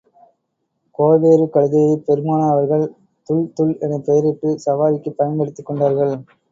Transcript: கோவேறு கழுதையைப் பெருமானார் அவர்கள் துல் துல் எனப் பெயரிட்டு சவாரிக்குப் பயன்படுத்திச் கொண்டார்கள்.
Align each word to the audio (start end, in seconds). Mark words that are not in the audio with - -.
கோவேறு 0.99 1.45
கழுதையைப் 1.47 2.03
பெருமானார் 2.07 2.53
அவர்கள் 2.55 2.85
துல் 3.29 3.47
துல் 3.55 3.75
எனப் 3.85 4.05
பெயரிட்டு 4.07 4.59
சவாரிக்குப் 4.65 5.19
பயன்படுத்திச் 5.19 5.69
கொண்டார்கள். 5.69 6.15